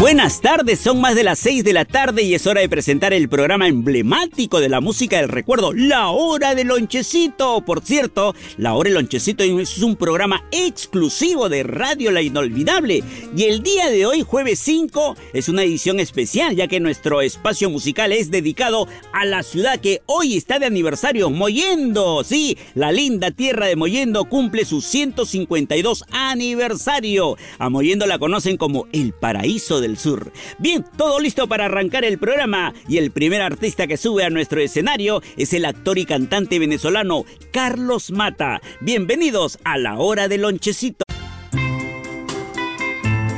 [0.00, 3.12] Buenas tardes, son más de las 6 de la tarde y es hora de presentar
[3.12, 7.62] el programa emblemático de la música del recuerdo, La Hora del Lonchecito.
[7.66, 13.04] Por cierto, La Hora del Lonchecito es un programa exclusivo de Radio La Inolvidable
[13.36, 17.68] y el día de hoy, jueves 5, es una edición especial ya que nuestro espacio
[17.68, 22.24] musical es dedicado a la ciudad que hoy está de aniversario, Moyendo.
[22.24, 27.36] Sí, la linda tierra de Moyendo cumple su 152 aniversario.
[27.58, 30.32] A Moyendo la conocen como el paraíso Sur.
[30.58, 34.60] Bien, todo listo para arrancar el programa y el primer artista que sube a nuestro
[34.60, 38.60] escenario es el actor y cantante venezolano Carlos Mata.
[38.80, 41.09] Bienvenidos a la hora del lonchecito.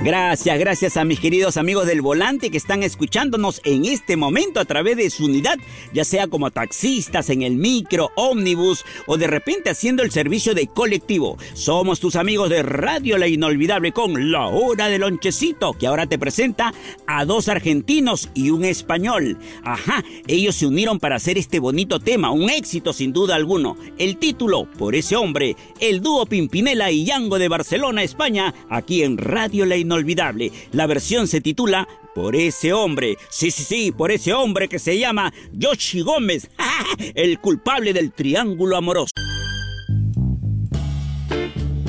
[0.04, 4.64] Gracias, gracias a mis queridos amigos del volante que están escuchándonos en este momento a
[4.64, 5.56] través de su unidad,
[5.92, 10.66] ya sea como taxistas en el micro, ómnibus o de repente haciendo el servicio de
[10.66, 11.38] colectivo.
[11.54, 16.18] Somos tus amigos de Radio La Inolvidable con La Hora del Lonchecito, que ahora te
[16.18, 16.74] presenta
[17.06, 19.38] a dos argentinos y un español.
[19.62, 23.76] Ajá, ellos se unieron para hacer este bonito tema, un éxito sin duda alguno.
[23.98, 29.16] El título, por ese hombre, el dúo Pimpinela y Yango de Barcelona, España, aquí en
[29.16, 30.50] Radio La Inolvidable inolvidable.
[30.72, 33.16] La versión se titula Por ese hombre.
[33.28, 36.50] Sí, sí, sí, por ese hombre que se llama Yoshi Gómez,
[37.14, 39.12] el culpable del triángulo amoroso.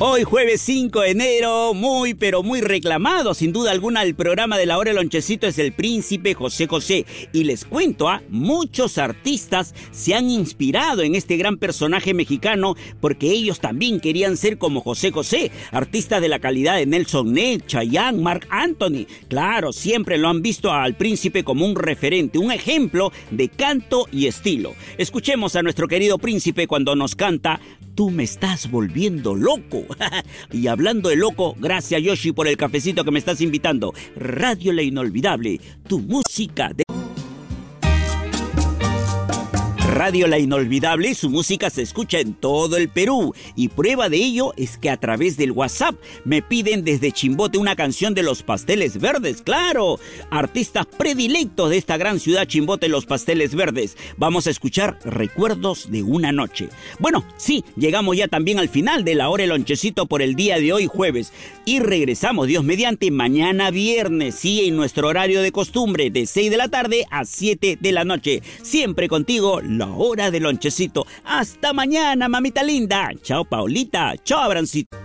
[0.00, 4.66] Hoy jueves 5 de enero, muy pero muy reclamado, sin duda alguna el programa de
[4.66, 7.06] la hora lonchecito es el príncipe José José.
[7.32, 8.22] Y les cuento, a ¿ah?
[8.28, 14.58] muchos artistas se han inspirado en este gran personaje mexicano porque ellos también querían ser
[14.58, 19.06] como José José, artistas de la calidad de Nelson Ned, Chayanne, Mark Anthony.
[19.28, 24.26] Claro, siempre lo han visto al príncipe como un referente, un ejemplo de canto y
[24.26, 24.74] estilo.
[24.98, 27.60] Escuchemos a nuestro querido príncipe cuando nos canta
[27.94, 29.84] Tú me estás volviendo loco.
[30.52, 33.92] y hablando de loco, gracias Yoshi por el cafecito que me estás invitando.
[34.16, 36.83] Radio La Inolvidable, tu música de...
[40.04, 44.52] Radio La Inolvidable su música se escucha en todo el Perú y prueba de ello
[44.58, 45.94] es que a través del WhatsApp
[46.26, 49.98] me piden desde Chimbote una canción de los Pasteles Verdes, claro,
[50.30, 53.96] artistas predilectos de esta gran ciudad Chimbote Los Pasteles Verdes.
[54.18, 56.68] Vamos a escuchar Recuerdos de una noche.
[56.98, 60.58] Bueno, sí, llegamos ya también al final de la hora el lonchecito por el día
[60.58, 61.32] de hoy jueves
[61.64, 66.56] y regresamos Dios mediante mañana viernes, sí, en nuestro horario de costumbre de 6 de
[66.58, 68.42] la tarde a 7 de la noche.
[68.60, 69.62] Siempre contigo,
[69.96, 71.06] hora de lonchecito.
[71.24, 73.10] Hasta mañana, mamita linda.
[73.22, 74.14] Chao, Paulita.
[74.24, 75.03] Chao, Abrancito.